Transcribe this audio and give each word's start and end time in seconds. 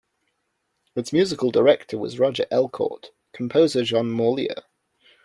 Its 0.95 1.13
musical 1.13 1.51
director 1.51 1.95
was 1.95 2.17
Roger 2.17 2.47
Elcourt, 2.51 3.11
composer 3.33 3.83
Jean 3.83 4.09
Morlier. 4.09 4.63